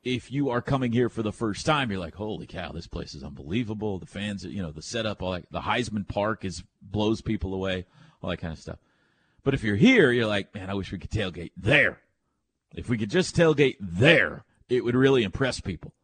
[0.05, 3.14] If you are coming here for the first time, you're like, "Holy cow, this place
[3.14, 5.51] is unbelievable!" The fans, you know, the setup, all that.
[5.51, 7.87] The Heisman Park is blows people away,
[8.22, 8.78] all that kind of stuff.
[9.45, 12.01] But if you're here, you're like, man, I wish we could tailgate there.
[12.75, 15.95] If we could just tailgate there, it would really impress people.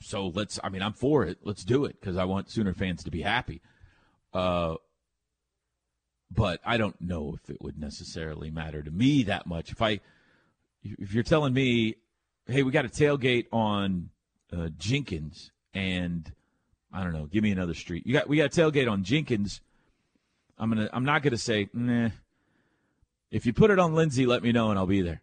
[0.00, 1.38] So let's, I mean, I'm for it.
[1.42, 3.62] Let's do it because I want Sooner fans to be happy.
[4.32, 4.74] Uh,
[6.30, 9.72] but I don't know if it would necessarily matter to me that much.
[9.72, 10.00] If I,
[10.82, 11.96] if you're telling me,
[12.46, 14.10] hey, we got a tailgate on
[14.52, 16.30] uh, Jenkins and
[16.92, 18.06] I don't know, give me another street.
[18.06, 19.60] You got we got a tailgate on Jenkins.
[20.58, 22.10] I'm gonna I'm not gonna say nah.
[23.30, 25.22] If you put it on Lindsey, let me know and I'll be there.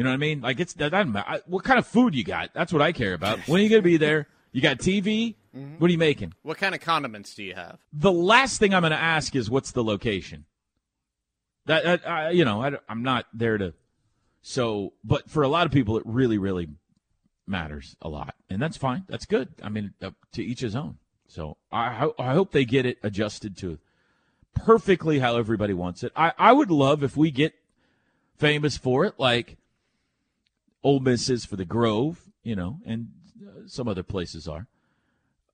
[0.00, 0.40] You know what I mean?
[0.40, 1.42] Like it's that doesn't matter.
[1.44, 2.54] What kind of food you got?
[2.54, 3.38] That's what I care about.
[3.40, 4.28] When are you gonna be there?
[4.50, 5.34] You got TV?
[5.54, 5.74] Mm-hmm.
[5.76, 6.32] What are you making?
[6.40, 7.80] What kind of condiments do you have?
[7.92, 10.46] The last thing I'm going to ask is what's the location.
[11.66, 13.74] That, I, you know, I, I'm not there to.
[14.40, 16.68] So, but for a lot of people, it really, really
[17.46, 19.04] matters a lot, and that's fine.
[19.06, 19.50] That's good.
[19.62, 20.96] I mean, up to each his own.
[21.28, 23.78] So I, I hope they get it adjusted to
[24.54, 26.12] perfectly how everybody wants it.
[26.16, 27.52] I, I would love if we get
[28.38, 29.58] famous for it, like
[30.82, 33.08] Ole Miss is for the Grove, you know, and
[33.46, 34.66] uh, some other places are.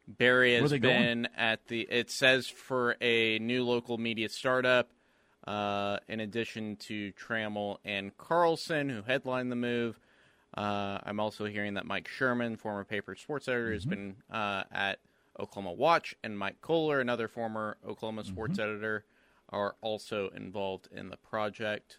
[0.08, 1.26] Berry has been going?
[1.36, 1.86] at the.
[1.90, 4.90] It says for a new local media startup.
[5.46, 9.96] Uh, in addition to Tramel and Carlson, who headlined the move,
[10.56, 14.98] uh, I'm also hearing that Mike Sherman, former paper sports editor, has been uh, at
[15.38, 19.04] Oklahoma Watch, and Mike Kohler, another former Oklahoma sports editor,
[19.50, 21.98] are also involved in the project.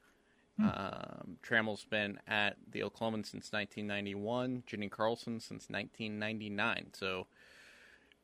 [0.59, 6.87] Um, Tramel's been at the Oklahoman since 1991, Jenni Carlson since 1999.
[6.93, 7.27] So,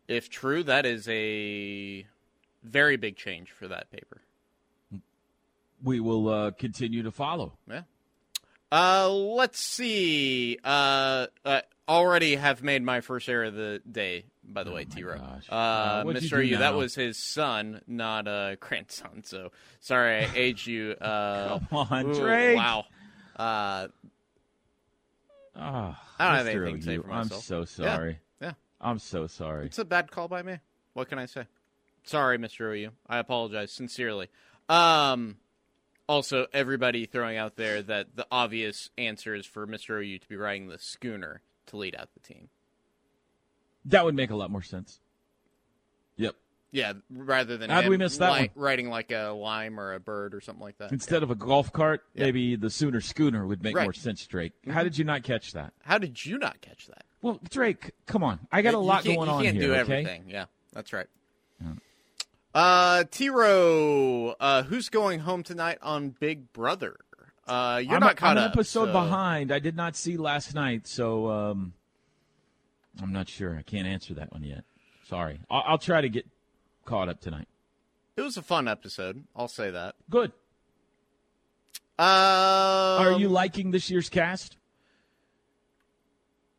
[0.08, 2.06] if true, that is a
[2.64, 4.22] very big change for that paper.
[5.84, 7.54] We will uh, continue to follow.
[7.70, 7.82] Yeah.
[8.72, 10.58] Uh, let's see.
[10.64, 14.26] Uh, uh, already have made my first error of the day.
[14.46, 15.04] By the way, T.
[15.04, 15.16] Row.
[15.50, 16.46] Uh, Uh, what'd you Mr.
[16.48, 19.24] U, that was his son, not a grandson.
[19.24, 20.92] So sorry, I aged you.
[20.92, 22.58] Uh, Come on, ooh, Drake.
[22.58, 22.86] Wow.
[23.36, 23.88] Uh,
[25.56, 26.62] Ah, I don't have Mr.
[26.64, 28.12] anything to say for I'm so sorry.
[28.14, 28.18] yeah.
[28.84, 29.68] I'm so sorry.
[29.68, 30.58] It's a bad call by me.
[30.94, 31.46] What can I say?
[32.04, 32.76] Sorry, Mr.
[32.76, 32.92] OU.
[33.08, 34.28] I apologize sincerely.
[34.68, 35.38] Um,
[36.08, 40.04] also, everybody throwing out there that the obvious answer is for Mr.
[40.04, 42.50] OU to be riding the schooner to lead out the team.
[43.86, 45.00] That would make a lot more sense.
[46.18, 46.36] Yep.
[46.76, 48.50] Yeah, rather than How'd we miss that li- one?
[48.56, 50.92] riding like a lime or a bird or something like that.
[50.92, 52.26] Instead of a golf cart, Yeah.
[52.26, 53.82] maybe the Sooner Schooner would make Right.
[53.84, 53.88] Mm-hmm.
[53.88, 54.54] more sense, Drake.
[54.68, 55.72] How did you not catch that?
[55.84, 57.06] How did you not catch that?
[57.22, 58.40] Well, Drake, come on.
[58.52, 59.68] I got a lot can't- going you on can't here.
[59.68, 59.80] do okay?
[59.82, 60.24] everything.
[60.28, 61.08] Yeah, that's right.
[62.56, 66.98] Uh, T-Row, uh, who's going home tonight on Big Brother?
[67.48, 69.52] Uh, you're I'm, not a- caught I'm an episode so- behind.
[69.52, 71.74] I did not see last night, so um,
[73.02, 73.56] I'm not sure.
[73.58, 74.64] I can't answer that one yet.
[75.08, 75.40] Sorry.
[75.50, 76.26] I'll, I'll try to get
[76.86, 77.48] caught up tonight.
[78.16, 79.24] It was a fun episode.
[79.36, 79.96] I'll say that.
[80.10, 80.32] Good.
[81.98, 84.58] Um, Are you liking this year's cast?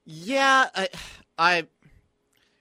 [0.04, 0.88] Yeah, I,
[1.38, 1.66] I.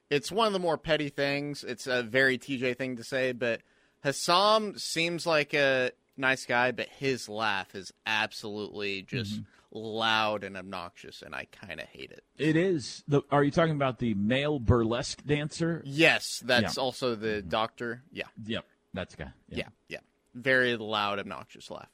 [0.09, 1.63] It's one of the more petty things.
[1.63, 3.61] It's a very TJ thing to say, but
[4.05, 9.39] Hisam seems like a nice guy, but his laugh is absolutely just
[9.73, 12.23] loud and obnoxious, and I kind of hate it.
[12.37, 13.03] It is.
[13.07, 15.81] The, are you talking about the male burlesque dancer?
[15.85, 16.83] Yes, that's Yeah.
[16.83, 18.03] also the doctor.
[18.11, 19.31] Yeah, Yep, that's guy.
[19.49, 19.99] yeah, yeah.
[20.35, 21.89] Very loud, obnoxious laugh.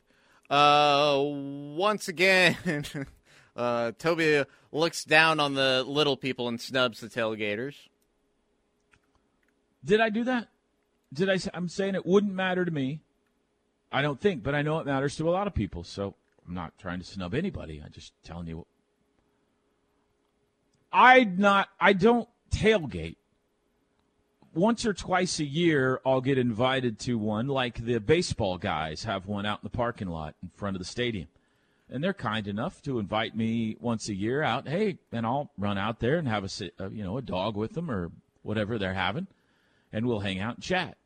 [0.50, 1.22] Uh,
[1.76, 2.58] once again,
[3.56, 7.76] uh, Toby looks down on the little people and snubs the tailgaters.
[9.84, 10.48] Did I do that?
[11.14, 11.38] Did I?
[11.38, 13.02] Say, I'm saying it wouldn't matter to me.
[13.92, 15.84] I don't think, but I know it matters to a lot of people.
[15.84, 16.16] So
[16.50, 17.80] I'm not trying to snub anybody.
[17.86, 18.66] I'm just telling you.
[20.92, 21.70] I not.
[21.80, 23.18] I don't tailgate.
[24.56, 29.28] Once or twice a year, I'll get invited to one, like the baseball guys have
[29.28, 31.28] one out in the parking lot in front of the stadium,
[31.88, 34.68] and they're kind enough to invite me once a year out.
[34.68, 37.74] Hey, and I'll run out there and have a uh, you know a dog with
[37.74, 39.28] them or whatever they're having,
[39.94, 40.98] and we'll hang out and chat.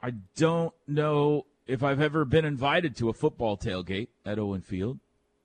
[0.00, 4.98] I don't know if I've ever been invited to a football tailgate at Owen Field.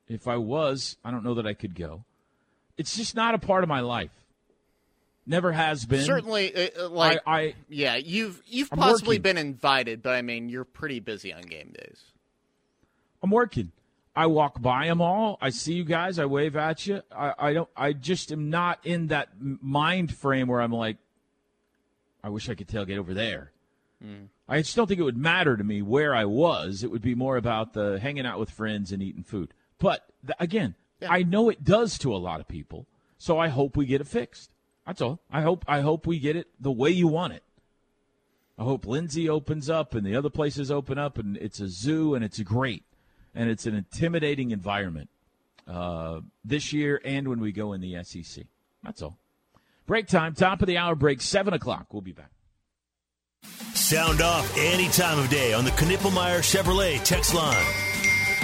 [0.07, 2.03] If I was, I don't know that I could go.
[2.77, 4.11] It's just not a part of my life.
[5.25, 6.03] Never has been.
[6.03, 9.21] Certainly, uh, uh, like I, I yeah, you've you've I'm possibly working.
[9.21, 12.01] been invited, but I mean, you're pretty busy on game days.
[13.21, 13.71] I'm working.
[14.15, 15.37] I walk by them all.
[15.39, 16.19] I see you guys.
[16.19, 17.01] I wave at you.
[17.15, 17.69] I, I don't.
[17.77, 20.97] I just am not in that mind frame where I'm like,
[22.23, 23.51] I wish I could tailgate over there.
[24.51, 26.83] I just don't think it would matter to me where I was.
[26.83, 29.53] It would be more about the hanging out with friends and eating food.
[29.79, 30.75] But th- again,
[31.07, 32.85] I know it does to a lot of people.
[33.17, 34.51] So I hope we get it fixed.
[34.85, 35.21] That's all.
[35.31, 35.63] I hope.
[35.69, 37.43] I hope we get it the way you want it.
[38.59, 42.13] I hope Lindsey opens up and the other places open up and it's a zoo
[42.13, 42.83] and it's great
[43.33, 45.09] and it's an intimidating environment
[45.65, 48.43] uh, this year and when we go in the SEC.
[48.83, 49.17] That's all.
[49.87, 51.87] Break time, top of the hour break, 7 o'clock.
[51.93, 52.31] We'll be back.
[53.91, 57.57] Sound off any time of day on the Knippelmeyer Chevrolet text line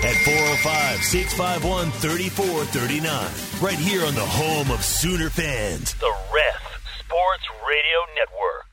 [0.04, 3.64] at 405 651 3439.
[3.64, 8.67] Right here on the home of Sooner fans, the Ref Sports Radio Network.